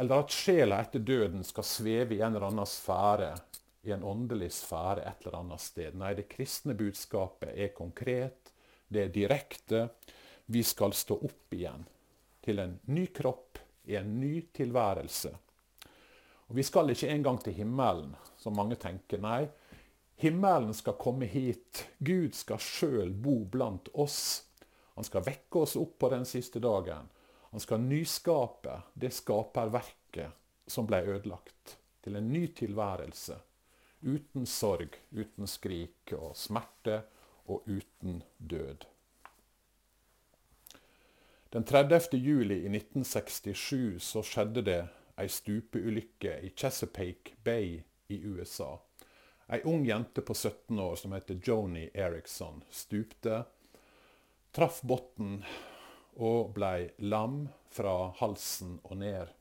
eller 0.00 0.22
at 0.24 0.32
sjela 0.32 0.80
etter 0.80 1.02
døden 1.04 1.44
skal 1.44 1.66
sveve 1.66 2.16
i 2.16 2.22
en 2.22 2.34
eller 2.34 2.48
annen 2.48 2.68
sfære, 2.68 3.34
i 3.84 3.92
en 3.94 4.04
åndelig 4.04 4.50
sfære 4.56 5.04
et 5.08 5.26
eller 5.26 5.38
annet 5.40 5.64
sted. 5.64 5.96
Nei, 5.96 6.14
det 6.16 6.28
kristne 6.32 6.76
budskapet 6.76 7.52
er 7.52 7.72
konkret, 7.76 8.52
det 8.88 9.06
er 9.06 9.14
direkte. 9.14 9.86
Vi 10.50 10.62
skal 10.66 10.96
stå 10.96 11.20
opp 11.28 11.54
igjen 11.54 11.84
til 12.44 12.60
en 12.60 12.78
ny 12.90 13.06
kropp 13.14 13.60
i 13.90 13.96
en 13.98 14.20
ny 14.20 14.40
tilværelse. 14.54 15.32
Og 16.50 16.56
Vi 16.56 16.62
skal 16.66 16.90
ikke 16.90 17.10
engang 17.10 17.38
til 17.42 17.54
himmelen, 17.54 18.14
som 18.38 18.56
mange 18.56 18.74
tenker. 18.74 19.20
Nei, 19.22 19.48
himmelen 20.18 20.74
skal 20.74 20.98
komme 20.98 21.26
hit. 21.30 21.86
Gud 21.98 22.34
skal 22.34 22.58
sjøl 22.58 23.12
bo 23.14 23.44
blant 23.44 23.90
oss. 23.94 24.42
Han 24.94 25.06
skal 25.06 25.24
vekke 25.26 25.62
oss 25.62 25.76
opp 25.78 25.98
på 26.02 26.10
den 26.10 26.26
siste 26.26 26.62
dagen. 26.62 27.06
Han 27.50 27.62
skal 27.62 27.82
nyskape 27.82 28.80
det 28.94 29.12
skaperverket 29.14 30.34
som 30.70 30.86
ble 30.86 31.02
ødelagt, 31.06 31.78
til 32.02 32.18
en 32.18 32.28
ny 32.32 32.46
tilværelse. 32.54 33.38
Uten 34.02 34.46
sorg, 34.46 34.94
uten 35.10 35.50
skrik 35.50 36.14
og 36.16 36.36
smerte 36.38 37.02
og 37.50 37.66
uten 37.66 38.22
død. 38.38 38.86
Den 41.52 41.64
30. 41.64 42.16
juli 42.16 42.54
i 42.54 42.68
1967 42.68 43.98
så 44.00 44.22
skjedde 44.22 44.62
det 44.62 44.80
ei 45.18 45.26
stupeulykke 45.26 46.36
i 46.46 46.52
Chesapeake 46.54 47.32
Bay 47.42 47.80
i 48.06 48.18
USA. 48.22 48.76
Ei 49.50 49.58
ung 49.66 49.82
jente 49.82 50.22
på 50.22 50.34
17 50.34 50.78
år 50.78 50.94
som 50.96 51.12
heter 51.12 51.40
Joni 51.42 51.88
Eriksson, 51.94 52.62
stupte, 52.70 53.40
traff 54.54 54.78
bunnen 54.86 55.40
og 56.22 56.52
blei 56.54 56.92
lam 57.02 57.48
fra 57.74 58.12
halsen 58.20 58.76
og 58.84 59.00
ned. 59.00 59.32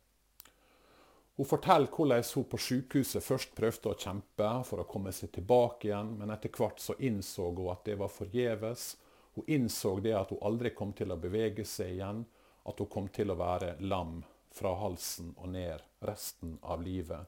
Hun 1.38 1.46
forteller 1.46 1.94
hvordan 1.94 2.26
hun 2.34 2.48
på 2.50 2.58
sykehuset 2.58 3.24
først 3.24 3.54
prøvde 3.54 3.94
å 3.94 4.00
kjempe 4.02 4.50
for 4.66 4.82
å 4.82 4.88
komme 4.90 5.14
seg 5.14 5.30
tilbake 5.38 5.92
igjen, 5.92 6.16
men 6.18 6.34
etter 6.34 6.58
hvert 6.58 6.82
så 6.82 6.98
innså 6.98 7.52
hun 7.52 7.70
at 7.70 7.86
det 7.86 8.00
var 8.02 8.10
forgjeves, 8.10 8.96
hun 9.40 9.56
innså 9.56 9.96
det 10.04 10.14
at 10.18 10.34
hun 10.34 10.44
aldri 10.46 10.74
kom 10.76 10.94
til 10.98 11.12
å 11.12 11.20
bevege 11.20 11.66
seg 11.68 11.96
igjen, 11.96 12.24
at 12.70 12.80
hun 12.80 12.92
kom 12.92 13.10
til 13.14 13.32
å 13.32 13.40
være 13.40 13.76
lam 13.82 14.20
fra 14.54 14.76
halsen 14.82 15.34
og 15.38 15.52
ned 15.54 15.84
resten 16.06 16.58
av 16.62 16.82
livet. 16.84 17.28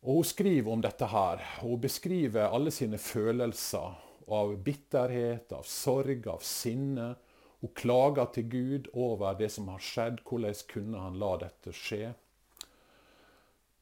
Og 0.00 0.14
Hun 0.14 0.24
skriver 0.24 0.72
om 0.72 0.80
dette 0.80 1.06
her. 1.06 1.42
Hun 1.60 1.80
beskriver 1.80 2.48
alle 2.48 2.70
sine 2.72 2.98
følelser 2.98 3.98
av 4.32 4.54
bitterhet, 4.64 5.52
av 5.52 5.66
sorg, 5.68 6.26
av 6.26 6.40
sinne. 6.46 7.14
Hun 7.60 7.74
klager 7.76 8.30
til 8.32 8.48
Gud 8.48 8.88
over 8.94 9.36
det 9.36 9.50
som 9.52 9.68
har 9.68 9.82
skjedd. 9.84 10.22
Hvordan 10.24 10.62
kunne 10.70 11.04
han 11.04 11.18
la 11.20 11.34
dette 11.42 11.74
skje? 11.76 12.14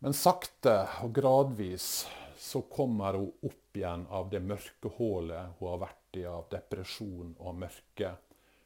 Men 0.03 0.15
sakte 0.15 0.81
og 1.03 1.15
gradvis 1.15 2.07
så 2.39 2.63
kommer 2.71 3.19
hun 3.19 3.31
opp 3.47 3.79
igjen 3.79 4.07
av 4.15 4.29
det 4.31 4.41
mørke 4.43 4.91
hullet 4.99 5.59
hun 5.59 5.73
har 5.73 5.81
vært 5.83 5.98
i 6.17 6.25
av 6.25 6.47
depresjon 6.51 7.35
og 7.39 7.59
mørke. 7.59 8.15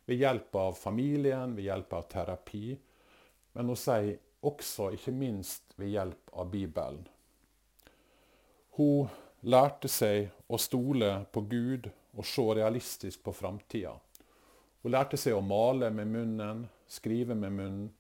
Ved 0.07 0.21
hjelp 0.21 0.55
av 0.57 0.77
familien, 0.79 1.57
ved 1.57 1.67
hjelp 1.67 1.97
av 1.99 2.07
terapi. 2.11 2.77
Men 3.53 3.73
hun 3.73 3.79
sier 3.79 4.15
også, 4.43 4.93
ikke 4.97 5.15
minst, 5.15 5.75
ved 5.77 5.93
hjelp 5.95 6.33
av 6.39 6.51
Bibelen. 6.53 7.03
Hun 8.79 9.11
lærte 9.43 9.91
seg 9.91 10.31
å 10.49 10.59
stole 10.61 11.11
på 11.33 11.43
Gud 11.51 11.91
og 12.17 12.27
se 12.27 12.45
realistisk 12.57 13.23
på 13.25 13.35
framtida. 13.37 13.93
Hun 14.83 14.95
lærte 14.95 15.19
seg 15.21 15.37
å 15.37 15.45
male 15.45 15.91
med 15.95 16.11
munnen, 16.11 16.65
skrive 16.91 17.37
med 17.39 17.55
munnen. 17.55 17.91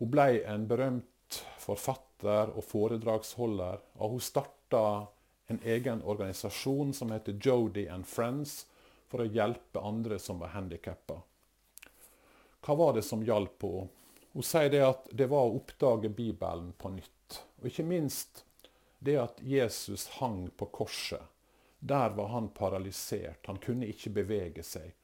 Hun 0.00 0.10
ble 0.12 0.42
en 0.48 0.66
berømt 0.68 1.40
forfatter 1.60 2.52
og 2.56 2.64
foredragsholder, 2.66 3.80
og 4.00 4.16
hun 4.16 4.24
starta 4.24 4.82
en 5.50 5.60
egen 5.64 6.02
organisasjon 6.02 6.92
som 6.94 7.10
heter 7.10 7.38
Jodi 7.42 7.88
and 7.88 8.06
Friends, 8.06 8.66
for 9.08 9.24
å 9.24 9.26
hjelpe 9.26 9.80
andre 9.82 10.18
som 10.22 10.38
var 10.38 10.52
handikappa. 10.54 11.16
Hva 12.62 12.74
var 12.78 12.94
det 12.94 13.02
som 13.02 13.24
hjalp 13.26 13.64
henne? 13.66 13.88
Hun 14.30 14.46
sier 14.46 14.70
det 14.70 14.84
at 14.86 15.08
det 15.10 15.26
var 15.26 15.48
å 15.48 15.56
oppdage 15.58 16.12
Bibelen 16.14 16.70
på 16.78 16.92
nytt. 16.94 17.40
Og 17.58 17.66
ikke 17.66 17.82
minst 17.82 18.44
det 19.02 19.16
at 19.18 19.42
Jesus 19.42 20.06
hang 20.20 20.44
på 20.54 20.70
korset. 20.70 21.26
Der 21.82 22.14
var 22.14 22.30
han 22.30 22.52
paralysert. 22.54 23.42
Han 23.50 23.58
kunne 23.58 23.90
ikke 23.90 24.14
bevege 24.20 24.62
seg. 24.62 24.94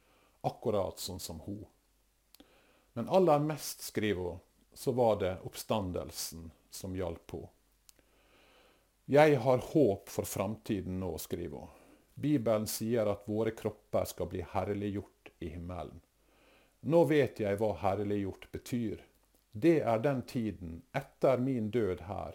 Akkurat 0.47 1.03
sånn 1.03 1.19
som 1.19 1.43
hun. 1.49 1.65
Men 2.95 3.11
aller 3.11 3.43
mest, 3.43 3.83
skriver 3.83 4.31
hun, 4.31 4.41
så 4.79 4.95
var 4.95 5.19
det 5.25 5.35
oppstandelsen 5.43 6.53
som 6.71 6.95
hjalp 6.95 7.35
henne. 7.35 7.56
Jeg 9.09 9.37
har 9.39 9.59
håp 9.59 10.09
for 10.11 10.27
framtiden 10.27 10.99
nå, 11.01 11.13
skriver 11.19 11.59
hun. 11.59 11.75
Bibelen 12.15 12.65
sier 12.67 13.07
at 13.07 13.29
våre 13.29 13.53
kropper 13.55 14.05
skal 14.11 14.27
bli 14.33 14.41
herliggjort 14.51 15.31
i 15.39 15.53
himmelen. 15.53 16.01
Nå 16.81 17.05
vet 17.07 17.39
jeg 17.39 17.59
hva 17.61 17.69
herliggjort 17.85 18.49
betyr. 18.51 19.05
Det 19.53 19.77
er 19.79 20.03
den 20.03 20.25
tiden, 20.27 20.81
etter 20.91 21.39
min 21.39 21.71
død 21.71 22.03
her, 22.09 22.35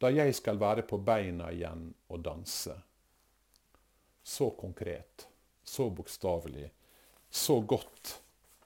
da 0.00 0.08
jeg 0.14 0.34
skal 0.40 0.60
være 0.62 0.86
på 0.88 1.02
beina 1.04 1.50
igjen 1.52 1.90
og 2.08 2.24
danse. 2.24 2.78
Så 4.24 4.50
konkret, 4.56 5.28
så 5.62 5.90
bokstavelig, 5.90 6.70
så 7.28 7.60
godt 7.60 8.22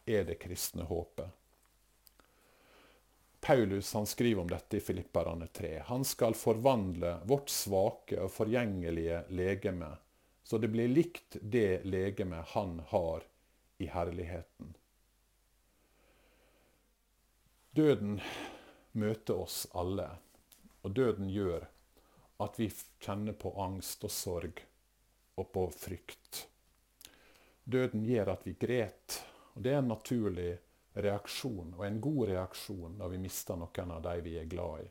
er 0.07 0.23
det 0.29 0.39
kristne 0.45 0.87
håpet. 0.87 1.27
Paulus 3.45 3.95
han 3.95 4.07
skriver 4.07 4.43
om 4.43 4.49
dette 4.49 4.77
i 4.77 4.81
Filipperne 4.81 5.47
3. 5.47 5.83
Han 5.87 6.05
skal 6.05 6.35
forvandle 6.35 7.19
vårt 7.29 7.51
svake 7.53 8.17
og 8.25 8.33
forgjengelige 8.33 9.19
legeme, 9.37 9.91
så 10.43 10.59
det 10.59 10.71
blir 10.73 10.89
likt 10.89 11.37
det 11.43 11.85
legeme 11.85 12.41
han 12.55 12.79
har 12.89 13.27
i 13.79 13.91
herligheten. 13.93 14.73
Døden 17.77 18.17
møter 18.93 19.45
oss 19.45 19.67
alle, 19.77 20.09
og 20.81 20.97
døden 20.97 21.29
gjør 21.29 21.69
at 22.41 22.57
vi 22.57 22.73
kjenner 23.05 23.37
på 23.37 23.53
angst 23.61 24.09
og 24.09 24.17
sorg 24.25 24.65
og 25.37 25.53
på 25.53 25.69
frykt. 25.85 26.47
Døden 27.65 28.09
gjør 28.09 28.39
at 28.39 28.49
vi 28.49 28.57
gret, 28.57 29.21
og 29.53 29.67
det 29.69 29.77
er 29.77 29.85
en 29.85 29.93
naturlig 29.93 30.55
reaksjon, 30.95 31.75
og 31.77 31.87
en 31.87 32.01
god 32.01 32.29
reaksjon 32.31 32.99
når 32.99 33.15
vi 33.15 33.23
mister 33.25 33.59
noen 33.59 33.95
av 33.97 34.03
de 34.05 34.15
vi 34.25 34.37
er 34.39 34.51
glad 34.51 34.85
i. 34.85 34.89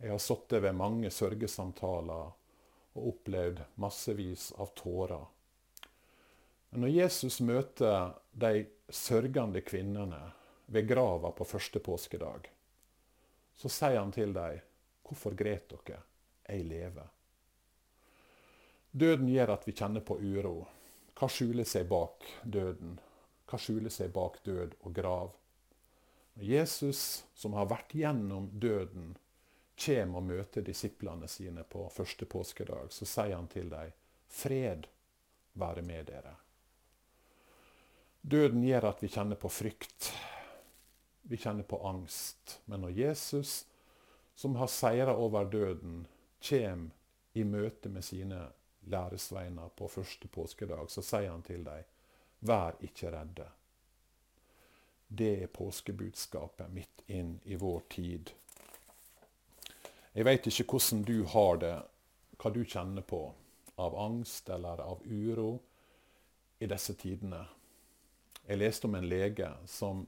Jeg 0.00 0.12
har 0.14 0.22
sittet 0.22 0.62
ved 0.64 0.76
mange 0.76 1.10
sørgesamtaler 1.12 2.32
og 2.96 3.08
opplevd 3.12 3.62
massevis 3.80 4.50
av 4.60 4.72
tårer. 4.76 5.26
Men 6.70 6.84
når 6.84 6.94
Jesus 6.94 7.40
møter 7.44 8.14
de 8.32 8.64
sørgende 8.88 9.62
kvinnene 9.66 10.20
ved 10.70 10.88
grava 10.88 11.32
på 11.36 11.44
første 11.44 11.82
påskedag, 11.82 12.50
så 13.56 13.68
sier 13.68 13.98
han 13.98 14.12
til 14.12 14.32
dem, 14.32 14.60
'Hvorfor 15.04 15.34
gret 15.34 15.68
dere? 15.68 16.02
Jeg 16.48 16.64
lever.' 16.64 17.10
Døden 18.92 19.28
gjør 19.28 19.52
at 19.54 19.66
vi 19.66 19.72
kjenner 19.72 20.00
på 20.00 20.16
uro. 20.18 20.66
Hva 21.14 21.28
skjuler 21.28 21.64
seg 21.64 21.88
bak 21.88 22.24
døden? 22.42 22.98
Hva 23.50 23.58
skjuler 23.58 23.90
seg 23.90 24.12
bak 24.14 24.38
død 24.46 24.76
og 24.80 24.94
grav? 24.94 25.32
Jesus, 26.40 27.24
som 27.34 27.56
har 27.58 27.66
vært 27.68 27.96
gjennom 27.98 28.46
døden, 28.52 29.16
kommer 29.80 30.20
og 30.20 30.28
møter 30.28 30.62
disiplene 30.62 31.28
sine 31.28 31.64
på 31.64 31.88
første 31.92 32.28
påskedag, 32.30 32.92
så 32.94 33.08
sier 33.08 33.34
han 33.34 33.48
til 33.48 33.72
dem, 33.72 33.92
'Fred 34.28 34.86
være 35.54 35.82
med 35.82 36.06
dere'. 36.06 36.36
Døden 38.22 38.62
gjør 38.62 38.84
at 38.90 39.02
vi 39.02 39.08
kjenner 39.08 39.36
på 39.40 39.48
frykt. 39.48 40.12
Vi 41.22 41.36
kjenner 41.36 41.64
på 41.64 41.80
angst. 41.88 42.60
Men 42.64 42.80
når 42.84 42.90
Jesus, 42.90 43.66
som 44.34 44.56
har 44.56 44.66
seira 44.66 45.16
over 45.16 45.44
døden, 45.44 46.06
kommer 46.48 46.90
i 47.32 47.44
møte 47.44 47.88
med 47.88 48.04
sine 48.04 48.52
læresveiner 48.90 49.68
på 49.76 49.88
første 49.88 50.28
påskedag, 50.28 50.90
så 50.90 51.02
sier 51.02 51.30
han 51.30 51.42
til 51.42 51.64
dem, 51.64 51.84
Vær 52.40 52.76
ikke 52.84 53.12
redde. 53.12 53.46
Det 55.08 55.32
er 55.42 55.52
påskebudskapet 55.52 56.70
midt 56.72 57.02
inn 57.10 57.34
i 57.44 57.58
vår 57.58 57.82
tid. 57.90 58.30
Jeg 60.12 60.26
veit 60.26 60.46
ikke 60.46 60.66
hvordan 60.72 61.02
du 61.06 61.16
har 61.32 61.58
det, 61.62 61.74
hva 62.40 62.52
du 62.54 62.62
kjenner 62.64 63.04
på 63.06 63.24
av 63.80 63.96
angst 63.98 64.48
eller 64.50 64.80
av 64.84 65.02
uro 65.04 65.52
i 66.58 66.68
disse 66.70 66.94
tidene. 66.98 67.42
Jeg 68.46 68.58
leste 68.58 68.88
om 68.88 68.96
en 68.98 69.08
lege 69.08 69.50
som 69.70 70.06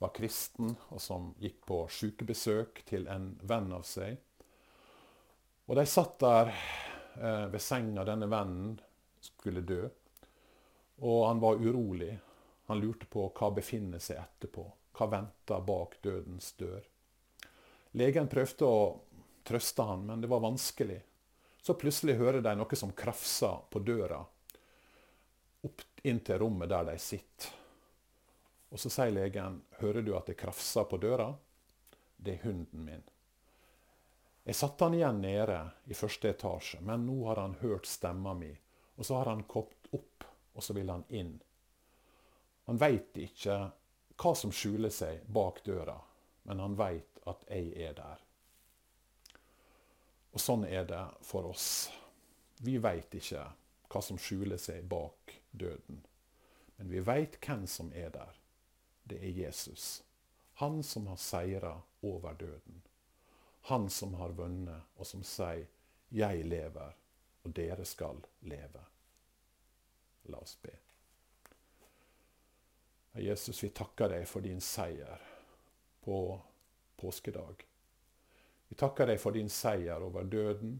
var 0.00 0.12
kristen, 0.16 0.72
og 0.88 1.00
som 1.02 1.32
gikk 1.42 1.64
på 1.68 1.82
sykebesøk 1.92 2.82
til 2.88 3.08
en 3.12 3.34
venn 3.44 3.68
av 3.76 3.84
seg. 3.84 4.16
Og 5.68 5.76
de 5.76 5.84
satt 5.86 6.16
der 6.22 6.50
eh, 6.50 7.46
ved 7.52 7.60
senga 7.62 8.04
denne 8.08 8.30
vennen 8.32 8.78
skulle 9.20 9.62
dø. 9.66 9.84
Og 11.00 11.26
han 11.26 11.40
var 11.40 11.60
urolig. 11.60 12.12
Han 12.68 12.80
lurte 12.80 13.06
på 13.10 13.26
hva 13.34 13.50
befinner 13.56 14.02
seg 14.02 14.20
etterpå. 14.20 14.64
Hva 14.96 15.06
venter 15.10 15.62
bak 15.64 15.96
dødens 16.04 16.52
dør? 16.60 16.82
Legen 17.96 18.28
prøvde 18.30 18.66
å 18.66 18.82
trøste 19.46 19.86
han, 19.86 20.04
men 20.06 20.20
det 20.20 20.28
var 20.30 20.44
vanskelig. 20.44 21.00
Så 21.62 21.74
plutselig 21.74 22.18
hører 22.20 22.44
de 22.44 22.52
noe 22.56 22.76
som 22.76 22.92
krafser 22.96 23.64
på 23.70 23.82
døra 23.84 24.20
opp 25.62 25.82
inn 26.02 26.20
til 26.24 26.38
rommet 26.40 26.70
der 26.70 26.86
de 26.88 26.96
sitter. 26.98 27.56
Og 28.70 28.78
så 28.78 28.90
sier 28.90 29.10
legen, 29.10 29.62
'Hører 29.80 30.02
du 30.02 30.16
at 30.16 30.26
det 30.26 30.38
krafser 30.38 30.84
på 30.84 30.96
døra?' 30.96 31.36
'Det 32.16 32.32
er 32.32 32.44
hunden 32.44 32.84
min.' 32.84 33.10
Jeg 34.44 34.54
satte 34.54 34.84
han 34.84 34.94
igjen 34.94 35.20
nede 35.20 35.70
i 35.86 35.94
første 35.94 36.28
etasje, 36.28 36.80
men 36.80 37.06
nå 37.06 37.26
har 37.26 37.36
han 37.36 37.54
hørt 37.60 37.86
stemma 37.86 38.34
mi, 38.34 38.58
og 38.96 39.04
så 39.06 39.14
har 39.14 39.24
han 39.24 39.42
kommet 39.42 39.90
opp, 39.92 40.09
og 40.60 40.64
så 40.64 40.76
vil 40.76 40.90
han 40.92 41.06
inn. 41.08 41.38
Han 42.68 42.76
veit 42.76 43.16
ikke 43.16 43.54
hva 44.20 44.32
som 44.36 44.52
skjuler 44.52 44.92
seg 44.92 45.22
bak 45.32 45.62
døra, 45.64 45.96
men 46.44 46.60
han 46.60 46.76
veit 46.76 47.22
at 47.30 47.46
jeg 47.48 47.70
er 47.80 47.94
der. 47.96 48.20
Og 50.36 50.44
sånn 50.44 50.66
er 50.68 50.84
det 50.84 51.00
for 51.24 51.48
oss. 51.48 51.88
Vi 52.60 52.76
veit 52.76 53.16
ikke 53.16 53.46
hva 53.90 54.04
som 54.04 54.20
skjuler 54.20 54.60
seg 54.60 54.84
bak 54.92 55.32
døden, 55.50 56.04
men 56.76 56.92
vi 56.92 57.00
veit 57.08 57.40
hvem 57.40 57.64
som 57.64 57.88
er 57.96 58.12
der. 58.12 58.36
Det 59.08 59.18
er 59.24 59.32
Jesus. 59.40 60.02
Han 60.60 60.82
som 60.84 61.08
har 61.08 61.16
seira 61.16 61.72
over 62.04 62.36
døden. 62.36 62.82
Han 63.72 63.88
som 63.90 64.14
har 64.20 64.36
vunnet, 64.36 64.92
og 64.96 65.06
som 65.06 65.24
sier 65.24 65.66
'Jeg 66.12 66.44
lever, 66.44 66.92
og 67.44 67.56
dere 67.56 67.84
skal 67.84 68.20
leve'. 68.42 68.84
La 70.30 70.38
oss 70.38 70.56
be. 70.62 70.72
Jesus, 73.20 73.58
vi 73.64 73.72
takker 73.74 74.12
deg 74.12 74.28
for 74.28 74.44
din 74.46 74.60
seier 74.62 75.20
på 76.04 76.18
påskedag. 76.96 77.66
Vi 78.68 78.76
takker 78.78 79.10
deg 79.10 79.18
for 79.20 79.34
din 79.34 79.50
seier 79.50 80.02
over 80.06 80.24
døden, 80.30 80.76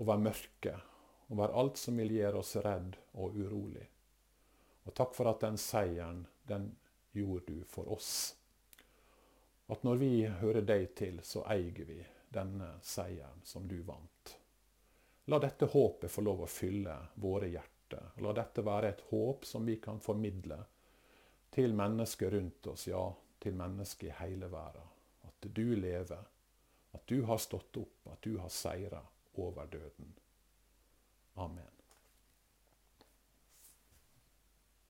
over 0.00 0.16
mørket, 0.18 0.80
over 1.28 1.52
alt 1.52 1.76
som 1.78 2.00
vil 2.00 2.14
gjøre 2.16 2.40
oss 2.40 2.54
redd 2.64 2.96
og 3.20 3.36
urolig. 3.36 3.84
Og 4.84 4.96
takk 4.96 5.12
for 5.16 5.28
at 5.28 5.44
den 5.44 5.60
seieren, 5.60 6.24
den 6.48 6.70
gjorde 7.12 7.52
du 7.52 7.60
for 7.68 7.92
oss. 7.92 8.34
At 9.66 9.84
når 9.84 10.00
vi 10.00 10.10
hører 10.40 10.64
deg 10.64 10.90
til, 10.96 11.20
så 11.24 11.44
eier 11.52 11.84
vi 11.88 12.00
denne 12.34 12.74
seieren 12.82 13.44
som 13.44 13.68
du 13.68 13.78
vant. 13.84 14.34
La 15.32 15.38
dette 15.40 15.68
håpet 15.72 16.12
få 16.12 16.24
lov 16.24 16.44
å 16.44 16.50
fylle 16.50 16.96
våre 17.20 17.48
hjerter. 17.48 17.73
La 17.92 18.32
dette 18.32 18.62
være 18.64 18.88
et 18.88 19.02
håp 19.10 19.44
som 19.44 19.66
vi 19.66 19.76
kan 19.82 20.00
formidle 20.00 20.58
til 21.54 21.74
mennesker 21.74 22.30
rundt 22.30 22.66
oss, 22.66 22.86
ja, 22.88 23.04
til 23.38 23.54
mennesker 23.54 24.08
i 24.08 24.16
hele 24.22 24.48
verden. 24.50 24.88
At 25.28 25.46
du 25.54 25.74
lever, 25.74 26.24
at 26.92 27.06
du 27.06 27.22
har 27.28 27.38
stått 27.38 27.76
opp, 27.76 28.08
at 28.10 28.22
du 28.22 28.38
har 28.38 28.48
seira 28.48 29.02
over 29.34 29.66
døden. 29.66 30.14
Amen. 31.34 31.73